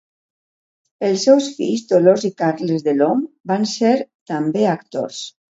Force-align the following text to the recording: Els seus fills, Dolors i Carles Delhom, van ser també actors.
Els 1.07 1.25
seus 1.27 1.49
fills, 1.57 1.83
Dolors 1.93 2.25
i 2.31 2.33
Carles 2.43 2.87
Delhom, 2.89 3.21
van 3.53 3.71
ser 3.77 3.93
també 4.33 4.69
actors. 4.73 5.25